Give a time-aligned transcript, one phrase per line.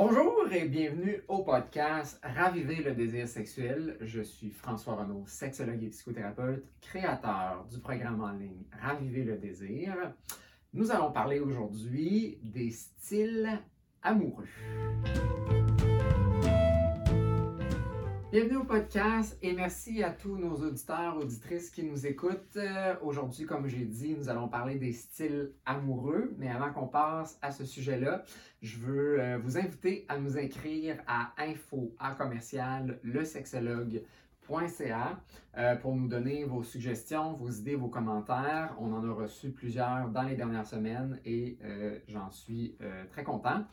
[0.00, 3.96] Bonjour et bienvenue au podcast Raviver le désir sexuel.
[4.00, 9.96] Je suis François Renaud, sexologue et psychothérapeute, créateur du programme en ligne Raviver le désir.
[10.72, 13.58] Nous allons parler aujourd'hui des styles
[14.00, 14.46] amoureux.
[18.30, 22.58] Bienvenue au podcast et merci à tous nos auditeurs, auditrices qui nous écoutent.
[22.58, 26.34] Euh, aujourd'hui, comme j'ai dit, nous allons parler des styles amoureux.
[26.36, 28.24] Mais avant qu'on passe à ce sujet-là,
[28.60, 32.18] je veux euh, vous inviter à nous écrire à info à
[35.56, 38.76] euh, pour nous donner vos suggestions, vos idées, vos commentaires.
[38.78, 41.56] On en a reçu plusieurs dans les dernières semaines et
[42.08, 42.76] j'en suis
[43.10, 43.64] très content.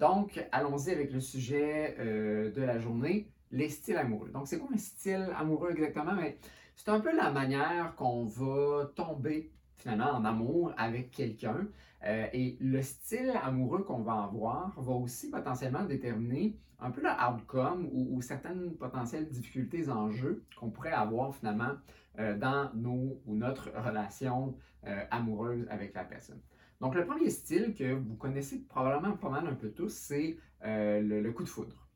[0.00, 4.30] donc, allons-y avec le sujet de la journée les styles amoureux.
[4.30, 6.14] Donc, c'est quoi un style amoureux exactement?
[6.14, 6.38] Mais
[6.76, 9.50] c'est un peu la manière qu'on va tomber
[9.80, 11.66] finalement en amour avec quelqu'un.
[12.06, 17.10] Euh, et le style amoureux qu'on va avoir va aussi potentiellement déterminer un peu le
[17.10, 21.72] outcome ou, certaines potentielles difficultés en jeu qu'on pourrait avoir finalement
[22.18, 26.40] euh, dans nos ou notre relation euh, amoureuse avec la personne.
[26.80, 31.30] Donc le premier style que vous connaissez probablement pas mal un peu tous, c'est le
[31.30, 31.89] coup de foudre.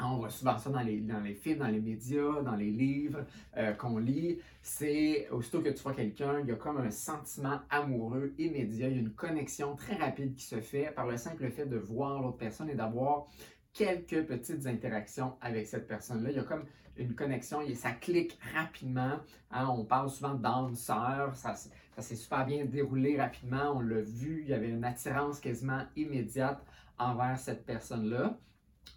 [0.00, 3.24] On voit souvent ça dans les, dans les films, dans les médias, dans les livres
[3.56, 4.38] euh, qu'on lit.
[4.62, 8.94] C'est aussitôt que tu vois quelqu'un, il y a comme un sentiment amoureux immédiat, il
[8.94, 12.22] y a une connexion très rapide qui se fait par le simple fait de voir
[12.22, 13.26] l'autre personne et d'avoir
[13.72, 16.30] quelques petites interactions avec cette personne-là.
[16.30, 16.64] Il y a comme
[16.96, 19.20] une connexion et ça clique rapidement.
[19.50, 19.68] Hein.
[19.68, 23.72] on parle souvent d'âme sœur, ça, ça s'est super bien déroulé rapidement.
[23.76, 26.62] On l'a vu, il y avait une attirance quasiment immédiate
[26.98, 28.38] envers cette personne-là.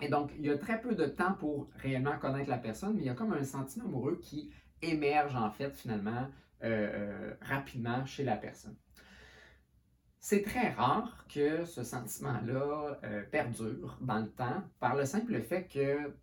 [0.02, 3.04] Et donc, il y a très peu de temps pour réellement connaître la personne, mais
[3.04, 6.28] il y a comme un sentiment amoureux qui émerge en fait finalement
[6.64, 8.76] euh, euh, rapidement chez la personne.
[10.20, 15.68] C'est très rare que ce sentiment-là euh, perdure dans le temps par le simple fait
[15.68, 16.14] que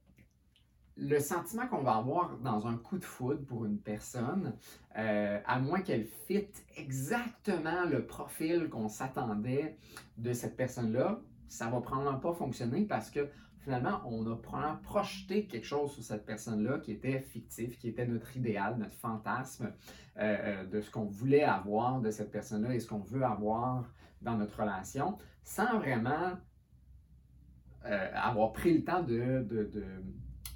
[0.97, 4.55] le sentiment qu'on va avoir dans un coup de foudre pour une personne,
[4.95, 9.79] à moins qu'elle fitte exactement le profil qu'on s'attendait
[10.19, 13.27] de cette personne-là, ça va probablement pas fonctionner parce que
[13.63, 18.07] finalement, on a probablement projeté quelque chose sur cette personne-là qui était fictif, qui était
[18.07, 19.73] notre idéal, notre fantasme
[20.19, 23.85] euh, euh, de ce qu'on voulait avoir de cette personne-là et ce qu'on veut avoir
[24.21, 26.37] dans notre relation, sans vraiment
[27.85, 29.05] euh, avoir pris le temps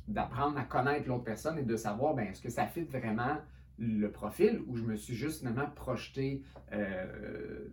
[0.08, 3.38] d'apprendre à connaître l'autre personne et de savoir, ben, est-ce que ça fit vraiment
[3.78, 6.42] le profil ou je me suis juste finalement projeté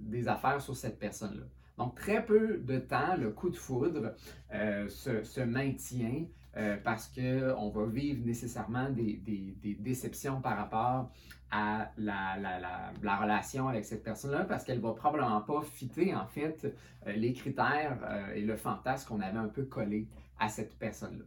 [0.01, 1.45] des affaires sur cette personne-là.
[1.77, 4.13] Donc, très peu de temps, le coup de foudre
[4.53, 6.25] euh, se, maintient
[6.55, 9.19] euh, parce qu'on va vivre nécessairement des,
[9.79, 11.11] déceptions par rapport
[11.49, 16.65] à la, relation avec cette personne-là parce qu'elle ne va probablement pas fitter en fait
[17.07, 17.97] euh, les critères
[18.35, 20.07] et le fantasme qu'on avait un peu collé
[20.39, 21.25] à cette personne-là.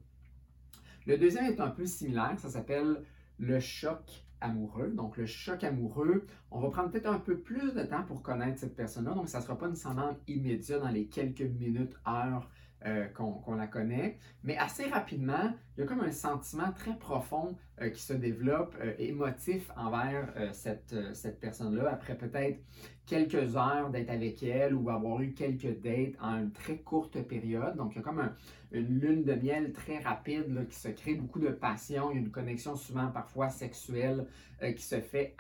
[1.07, 3.03] Le deuxième est un peu similaire, ça s'appelle
[3.39, 4.89] le choc amoureux.
[4.89, 8.59] Donc, le choc amoureux, on va prendre peut-être un peu plus de temps pour connaître
[8.61, 9.15] cette personne-là.
[9.15, 12.49] Donc, ça ne sera pas nécessairement immédiat dans les quelques minutes, heures
[12.85, 14.19] euh, qu'on la connaît.
[14.45, 18.77] Mais assez rapidement, il y a comme un sentiment très profond euh, qui se développe,
[18.81, 22.61] euh, émotif envers cette, cette personne-là, après peut-être
[23.07, 27.77] quelques heures d'être avec elle ou avoir eu quelques dates en une très courte période.
[27.77, 28.31] Donc, il y a comme
[28.73, 32.21] une lune de miel très rapide qui se crée, beaucoup de passion, il y a
[32.21, 34.27] une connexion souvent parfois sexuelle
[34.61, 35.35] qui se fait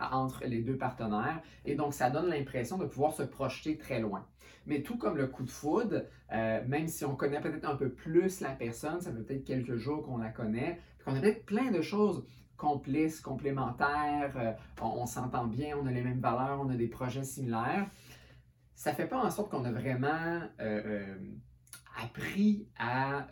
[0.00, 1.42] entre les deux partenaires.
[1.64, 4.24] Et donc, ça donne l'impression de pouvoir se projeter très loin.
[4.66, 7.90] Mais tout comme le coup de foudre, euh, même si on connaît peut-être un peu
[7.90, 11.70] plus la personne, ça fait peut-être quelques jours qu'on la connaît, qu'on a peut-être plein
[11.70, 12.24] de choses
[12.56, 17.24] complices, complémentaires, euh, on, s'entend bien, on a les mêmes valeurs, on a des projets
[17.24, 17.88] similaires.
[18.74, 21.16] Ça fait pas en sorte qu'on a vraiment euh,
[22.02, 23.26] appris à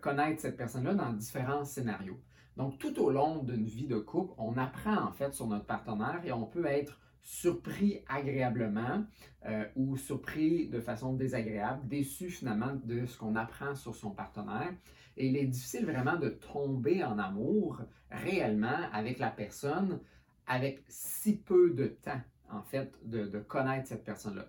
[0.00, 2.18] connaître cette personne-là dans différents scénarios.
[2.56, 6.20] Donc, tout au long d'une vie de couple, on apprend en fait sur notre partenaire
[6.24, 9.04] et on peut être surpris agréablement
[9.46, 14.72] euh, ou surpris de façon désagréable, déçu finalement de ce qu'on apprend sur son partenaire.
[15.16, 20.00] Et il est difficile vraiment de tomber en amour réellement avec la personne
[20.46, 22.20] avec si peu de temps,
[22.50, 24.46] en fait, de, connaître cette personne-là.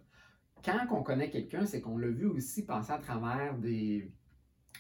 [0.64, 4.12] Quand on connaît quelqu'un, c'est qu'on l'a vu aussi passer à travers des,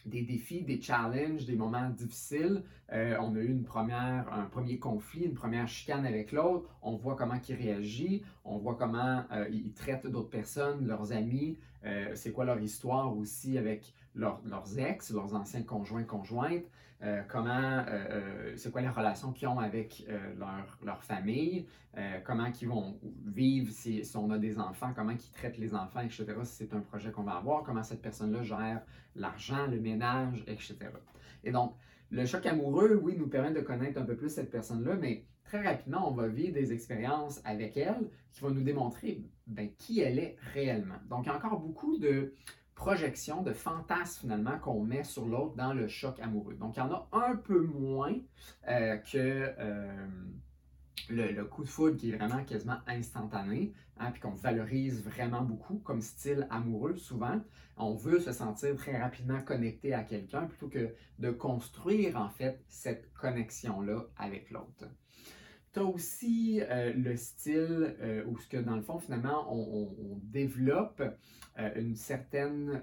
[0.06, 2.64] des défis, des challenges, des moments difficiles.
[2.94, 6.70] Euh, on a eu une première, un premier conflit, une première chicane avec l'autre.
[6.82, 11.58] On voit comment il réagit, on voit comment euh, il traite d'autres personnes, leurs amis,
[11.86, 14.40] euh, c'est quoi leur histoire aussi avec leurs
[14.78, 16.64] ex, leurs anciens conjoints, conjointes,
[17.04, 17.84] euh, comment,
[18.56, 20.06] c'est quoi les relations qu'ils ont avec
[20.82, 21.68] leur, famille,
[22.24, 26.26] comment ils vont vivre si, on a des enfants, comment ils traitent les enfants, etc.
[26.44, 28.82] Si c'est un projet qu'on va avoir, comment cette personne-là gère
[29.16, 30.78] l'argent, le ménage, etc.
[31.44, 31.76] Et donc,
[32.12, 35.62] le choc amoureux, oui, nous permet de connaître un peu plus cette personne-là, mais très
[35.62, 40.20] rapidement, on va vivre des expériences avec elle qui vont nous démontrer ben, qui elle
[40.20, 40.96] est réellement.
[41.10, 42.34] Donc, il y a encore beaucoup de
[42.76, 46.56] projections, de fantasmes finalement qu'on met sur l'autre dans le choc amoureux.
[46.56, 48.16] Donc, il y en a un peu moins
[48.68, 50.08] euh, que euh,
[51.10, 55.78] le, coup de foudre qui est vraiment quasiment instantané, hein, puis qu'on valorise vraiment beaucoup
[55.80, 57.40] comme style amoureux souvent.
[57.78, 62.64] On veut se sentir très rapidement connecté à quelqu'un plutôt que de construire en fait
[62.68, 64.86] cette connexion-là avec l'autre.
[65.76, 71.04] Tu aussi euh, le style euh, où ce que dans le fond, finalement, on, développe
[71.60, 72.82] euh, une certaine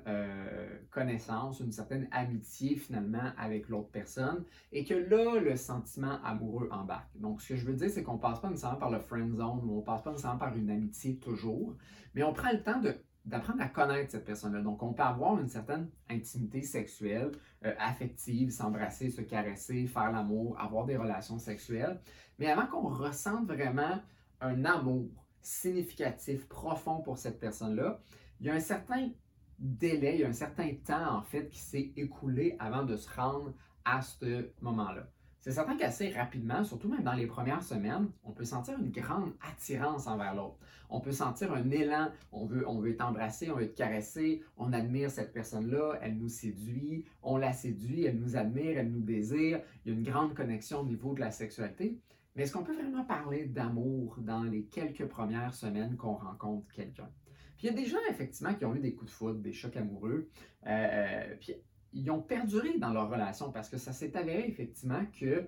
[0.90, 7.08] connaissance, une certaine amitié finalement avec l'autre personne et que là, le sentiment amoureux embarque.
[7.14, 9.60] Donc, ce que je veux dire, c'est qu'on passe pas nécessairement par le friend zone
[9.70, 11.74] on passe pas nécessairement par une amitié toujours,
[12.14, 12.94] mais on prend le temps de
[13.24, 14.60] d'apprendre à connaître cette personne-là.
[14.60, 17.30] Donc, on peut avoir une certaine intimité sexuelle,
[17.64, 22.00] euh, affective, s'embrasser, se caresser, faire l'amour, avoir des relations sexuelles.
[22.38, 24.00] Mais avant qu'on ressente vraiment
[24.40, 25.08] un amour
[25.40, 28.00] significatif, profond pour cette personne-là,
[28.40, 29.10] il y a un certain
[29.58, 33.08] délai, il y a un certain temps, en fait, qui s'est écoulé avant de se
[33.14, 33.54] rendre
[33.84, 35.08] à ce moment-là.
[35.42, 39.32] C'est certain qu'assez rapidement, surtout même dans les premières semaines, on peut sentir une grande
[39.50, 40.56] attirance envers l'autre.
[40.88, 44.40] On peut sentir un élan, on veut, on veut être embrassé, on veut être caressé,
[44.56, 49.00] on admire cette personne-là, elle nous séduit, on la séduit, elle nous admire, elle nous
[49.00, 51.98] désire, il y a une grande connexion au niveau de la sexualité.
[52.36, 57.10] Mais est-ce qu'on peut vraiment parler d'amour dans les quelques premières semaines qu'on rencontre quelqu'un?
[57.58, 59.52] Puis il y a des gens, effectivement, qui ont eu des coups de foudre, des
[59.52, 60.28] chocs amoureux.
[60.68, 61.56] Euh, euh puis
[61.92, 65.46] ils ont perduré dans leur relation parce que ça s'est avéré effectivement que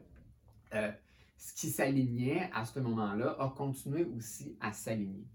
[0.74, 0.92] euh,
[1.36, 5.26] ce qui s'alignait à ce moment-là a continué aussi à s'aligner.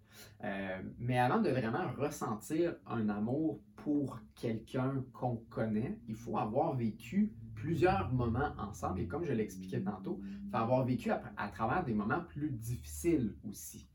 [0.43, 6.75] Euh, mais avant de vraiment ressentir un amour pour quelqu'un qu'on connaît, il faut avoir
[6.75, 9.01] vécu plusieurs moments ensemble.
[9.01, 13.35] Et comme je l'expliquais tantôt, il faut avoir vécu à travers des moments plus difficiles
[13.47, 13.88] aussi.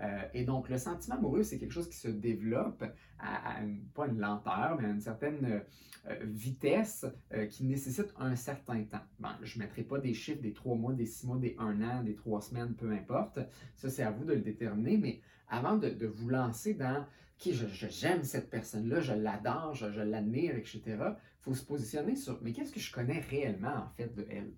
[0.00, 2.84] Euh, et donc, le sentiment amoureux, c'est quelque chose qui se développe
[3.18, 3.60] à,
[3.94, 5.62] pas une lenteur, mais à une certaine
[6.06, 9.04] euh, vitesse euh, qui nécessite un certain temps.
[9.18, 11.82] Bon, je ne mettrai pas des chiffres des trois mois, des six mois, des un
[11.82, 13.38] an, des trois semaines, peu importe.
[13.76, 14.96] Ça, c'est à vous de le déterminer.
[14.96, 17.04] Mais avant de, vous lancer dans
[17.46, 22.38] OK, j'aime cette personne-là, je l'adore, je, je l'admire, etc., il faut se positionner sur
[22.42, 24.52] mais qu'est-ce que je connais réellement, en fait, de elle?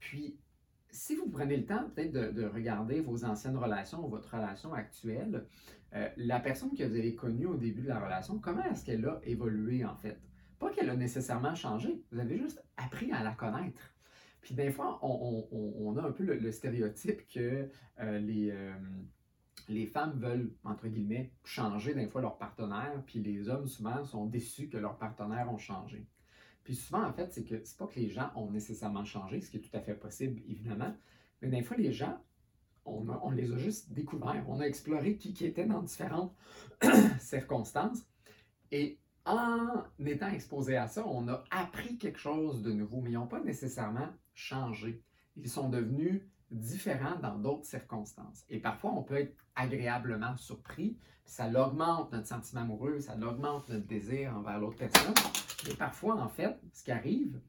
[0.00, 0.36] Puis,
[0.90, 5.46] si vous prenez le temps peut-être de, regarder vos anciennes relations ou votre relation actuelle,
[5.94, 9.04] euh, la personne que vous avez connue au début de la relation, comment est-ce qu'elle
[9.06, 10.18] a évolué en fait?
[10.58, 13.94] Pas qu'elle a nécessairement changé, vous avez juste appris à la connaître.
[14.40, 17.68] Puis des fois, on, a un peu le, stéréotype que
[17.98, 18.72] euh, les, euh,
[19.68, 24.26] les femmes veulent, entre guillemets, changer des fois leur partenaire, puis les hommes souvent sont
[24.26, 26.06] déçus que leurs partenaires ont changé.
[26.66, 29.48] Puis souvent, en fait, c'est que c'est pas que les gens ont nécessairement changé, ce
[29.48, 30.92] qui est tout à fait possible, évidemment,
[31.40, 32.20] mais des fois, les gens,
[32.84, 36.34] on, les a juste découverts, on a exploré qui, qui était dans différentes
[37.20, 38.04] circonstances,
[38.72, 43.14] et en étant exposé à ça, on a appris quelque chose de nouveau, mais ils
[43.14, 45.04] n'ont pas nécessairement changé.
[45.36, 48.44] Ils sont devenus différents dans d'autres circonstances.
[48.48, 53.86] Et parfois, on peut être agréablement surpris, ça augmente notre sentiment amoureux, ça augmente notre
[53.86, 55.14] désir envers l'autre personne.
[55.68, 57.40] Et parfois, en fait, ce qui arrive,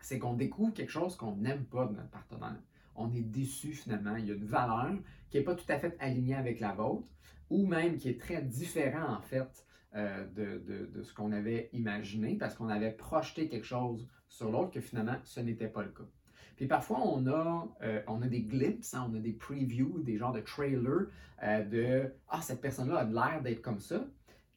[0.00, 2.60] c'est qu'on découvre quelque chose qu'on n'aime pas de notre partenaire.
[2.94, 4.16] On est déçu finalement.
[4.16, 4.92] Il y a une valeur
[5.30, 7.06] qui n'est pas tout à fait alignée avec la vôtre,
[7.50, 12.54] ou même qui est très différent en fait euh, de, ce qu'on avait imaginé, parce
[12.54, 16.08] qu'on avait projeté quelque chose sur l'autre que finalement ce n'était pas le cas.
[16.56, 20.16] Puis parfois, on a, euh, on a des glimpses, hein, on a des previews, des
[20.16, 21.08] genres de trailers
[21.42, 24.04] euh, de Ah, cette personne-là a l'air d'être comme ça.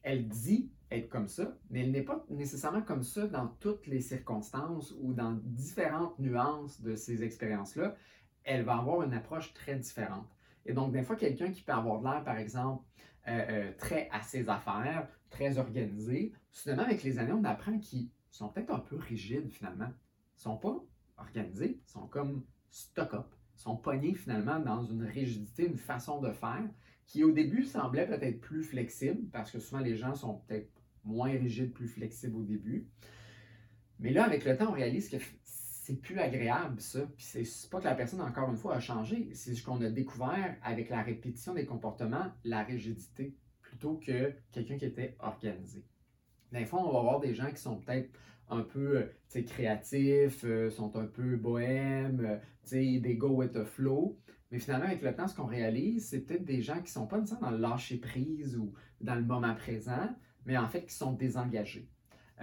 [0.02, 4.00] Elle dit être comme ça, mais elle n'est pas nécessairement comme ça dans toutes les
[4.00, 7.96] circonstances ou dans différentes nuances de ces expériences-là.
[8.44, 10.28] Elle va avoir une approche très différente.
[10.64, 12.84] Et donc, des fois, quelqu'un qui peut avoir l'air, par exemple,
[13.28, 18.48] euh, très à ses affaires, très organisé, soudainement, avec les années, on apprend qu'ils sont
[18.48, 19.88] peut-être un peu rigides finalement.
[19.88, 20.84] Ils ne sont pas
[21.16, 26.68] organisés, sont comme stock-up, sont pognés finalement dans une rigidité, une façon de faire
[27.06, 30.70] qui au début semblait peut-être plus flexible, parce que souvent les gens sont peut-être
[31.04, 32.88] moins rigides, plus flexibles au début.
[34.00, 37.06] Mais là, avec le temps, on réalise que c'est plus agréable, ça.
[37.16, 39.30] Puis c'est pas que la personne, encore une fois, a changé.
[39.32, 44.78] C'est ce qu'on a découvert avec la répétition des comportements, la rigidité plutôt que quelqu'un
[44.78, 45.84] qui était organisé.
[46.52, 48.10] Des fois, on va avoir des gens qui sont peut-être
[48.48, 54.18] un peu euh, créatifs, euh, sont un peu bohèmes, euh, des go with the flow.
[54.50, 57.18] Mais finalement, avec le temps, ce qu'on réalise, c'est peut-être des gens qui sont pas
[57.18, 60.08] nécessairement dans le lâcher prise ou dans le moment présent,
[60.44, 61.88] mais en fait qui sont désengagés.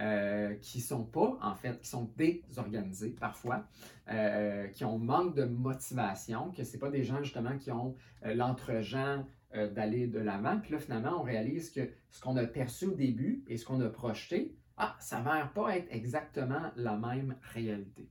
[0.00, 3.64] Euh, qui sont pas, en fait, qui sont désorganisés parfois,
[4.10, 7.94] euh, qui ont manque de motivation, que ce pas des gens justement qui ont
[8.24, 9.24] euh, l'entre-gens
[9.72, 10.58] d'aller de l'avant.
[10.58, 13.80] Puis là, finalement, on réalise que ce qu'on a perçu au début et ce qu'on
[13.82, 18.10] a projeté, ah, ça ne va pas être exactement la même réalité.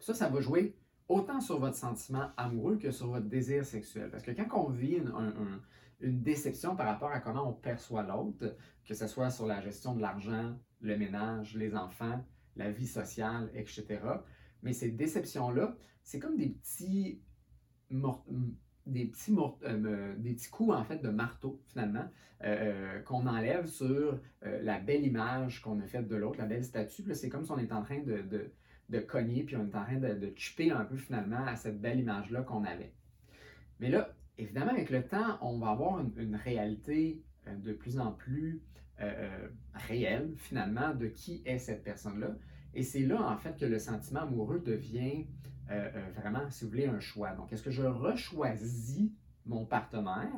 [0.00, 0.76] Ça, ça va jouer
[1.08, 4.10] autant sur votre sentiment amoureux que sur votre désir sexuel.
[4.10, 5.00] Parce que quand on vit
[6.00, 9.94] une déception par rapport à comment on perçoit l'autre, que ce soit sur la gestion
[9.94, 12.24] de l'argent, le ménage, les enfants,
[12.56, 14.00] la vie sociale, etc.
[14.62, 17.22] Mais ces déceptions-là, c'est comme des petits,
[18.88, 22.06] des, petits euh, des petits coups en fait de marteau finalement
[22.44, 26.64] euh, euh, qu'on enlève sur la belle image qu'on a faite de l'autre, la belle
[26.64, 27.02] statue.
[27.14, 28.22] C'est comme si on est en train de,
[28.88, 32.00] de, cogner puis on est en train de, de un peu finalement à cette belle
[32.00, 32.92] image-là qu'on avait.
[33.80, 38.60] Mais là, évidemment, avec le temps, on va avoir une réalité de plus en plus
[39.00, 42.34] euh, euh, réel, finalement, de qui est cette personne-là.
[42.74, 45.24] Et c'est là, en fait, que le sentiment amoureux devient
[45.70, 47.32] euh, vraiment, si vous voulez, un choix.
[47.32, 49.12] Donc, est-ce que je rechoisis
[49.46, 50.32] mon partenaire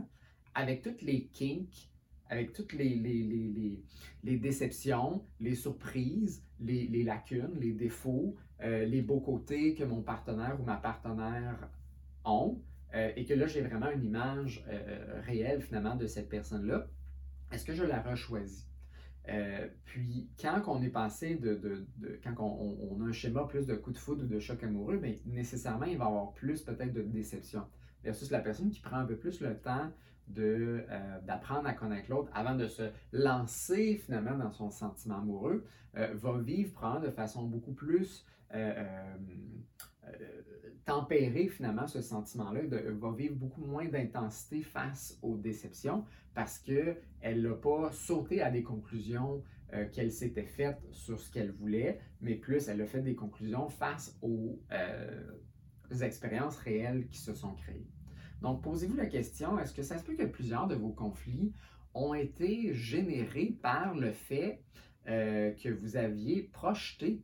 [0.54, 1.88] avec toutes les kinks,
[2.28, 3.82] avec toutes les, les,
[4.22, 10.64] les, déceptions, les surprises, les, lacunes, les défauts, les beaux côtés que mon partenaire ou
[10.64, 11.68] ma partenaire
[12.24, 12.60] ont,
[12.92, 14.64] et que là, j'ai vraiment une image
[15.26, 16.86] réelle, finalement, de cette personne-là?
[17.50, 18.69] Est-ce que je la rechoisis?
[19.28, 21.86] Euh, puis, quand on est passé de,
[22.24, 25.14] quand on, a un schéma plus de coup de foudre ou de choc amoureux, bien,
[25.26, 27.64] nécessairement, il va y avoir plus peut-être de déception.
[28.02, 29.90] Versus la personne qui prend un peu plus le temps
[30.28, 35.66] de, euh, d'apprendre à connaître l'autre avant de se lancer finalement dans son sentiment amoureux,
[35.96, 38.24] euh, va vivre probablement de façon beaucoup plus
[40.84, 46.96] tempérer finalement ce sentiment-là, va vivre beaucoup moins d'intensité face aux déceptions parce qu'elle
[47.42, 52.34] n'a pas sauté à des conclusions euh, qu'elle s'était faites sur ce qu'elle voulait, mais
[52.34, 55.32] plus elle a fait des conclusions face aux, euh,
[56.02, 57.86] expériences réelles qui se sont créées.
[58.42, 61.52] Donc, posez-vous la question, est-ce que ça se peut que plusieurs de vos conflits
[61.94, 64.62] ont été générés par le fait
[65.08, 67.22] euh, que vous aviez projeté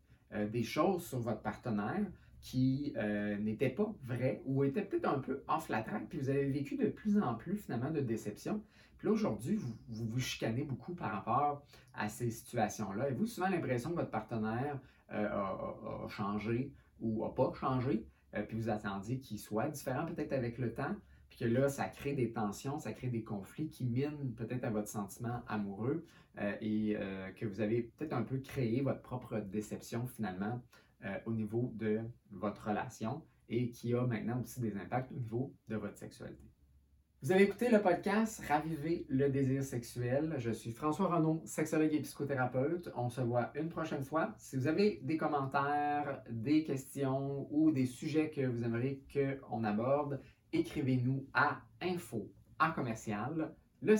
[0.53, 2.05] des choses sur votre partenaire
[2.47, 6.29] qui euh, n'était pas vrai ou était peut-être un peu off la track, puis vous
[6.29, 8.63] avez vécu de plus en plus finalement de déception.
[8.99, 13.07] Puis là, aujourd'hui, vous, vous, chicanez beaucoup par rapport à ces situations-là.
[13.07, 14.79] Avez-vous souvent l'impression que votre partenaire
[15.11, 20.33] euh, a, changé ou n'a pas changé, euh, puis vous attendiez qu'il soit différent peut-être
[20.33, 20.95] avec le temps,
[21.29, 24.71] puis que là, ça crée des tensions, ça crée des conflits qui minent peut-être à
[24.71, 26.05] votre sentiment amoureux
[26.61, 26.99] et
[27.35, 30.61] que vous avez peut-être un peu créé votre propre déception finalement
[31.07, 35.55] euh, au niveau de votre relation et qui a maintenant aussi des impacts au niveau
[35.69, 36.51] de votre sexualité.
[37.23, 40.35] Vous avez écouté le podcast Raviver le désir sexuel.
[40.39, 42.93] Je suis François Renaud, sexologue et psychothérapeute.
[42.95, 44.35] On se voit une prochaine fois.
[44.37, 49.03] Si vous avez des commentaires, des questions ou des sujets que vous aimeriez
[49.49, 50.21] qu'on aborde,
[50.53, 53.97] écrivez-nous à info à commercial le